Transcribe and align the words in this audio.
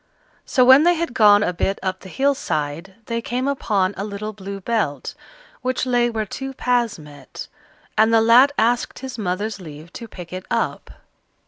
So 0.47 0.65
when 0.65 0.81
they 0.81 0.95
had 0.95 1.13
gone 1.13 1.43
a 1.43 1.53
bit 1.53 1.77
up 1.83 1.99
the 1.99 2.09
hill 2.09 2.33
side, 2.33 2.95
they 3.05 3.21
came 3.21 3.47
upon 3.47 3.93
a 3.95 4.03
little 4.03 4.33
Blue 4.33 4.59
Belt 4.59 5.13
which 5.61 5.85
lay 5.85 6.09
where 6.09 6.25
two 6.25 6.53
paths 6.55 6.97
met, 6.97 7.47
and 7.95 8.11
the 8.11 8.19
lad 8.19 8.51
asked 8.57 8.97
his 8.97 9.19
mother's 9.19 9.61
leave 9.61 9.93
to 9.93 10.07
pick 10.07 10.33
it 10.33 10.47
up. 10.49 10.89